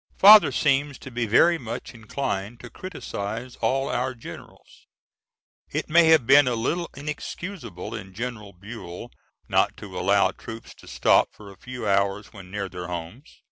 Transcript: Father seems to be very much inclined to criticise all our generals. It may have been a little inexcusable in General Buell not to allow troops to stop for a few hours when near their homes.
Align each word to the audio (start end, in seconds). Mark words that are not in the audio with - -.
Father 0.17 0.51
seems 0.51 0.97
to 0.97 1.11
be 1.11 1.27
very 1.27 1.59
much 1.59 1.93
inclined 1.93 2.59
to 2.59 2.71
criticise 2.71 3.55
all 3.57 3.87
our 3.87 4.15
generals. 4.15 4.87
It 5.69 5.89
may 5.91 6.05
have 6.05 6.25
been 6.25 6.47
a 6.47 6.55
little 6.55 6.89
inexcusable 6.95 7.93
in 7.93 8.15
General 8.15 8.51
Buell 8.51 9.11
not 9.47 9.77
to 9.77 9.99
allow 9.99 10.31
troops 10.31 10.73
to 10.79 10.87
stop 10.87 11.29
for 11.33 11.51
a 11.51 11.55
few 11.61 11.87
hours 11.87 12.33
when 12.33 12.49
near 12.49 12.67
their 12.67 12.87
homes. 12.87 13.39